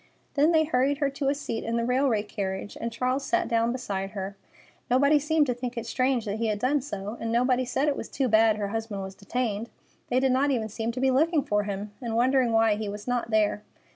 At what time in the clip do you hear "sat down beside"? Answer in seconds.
3.23-4.09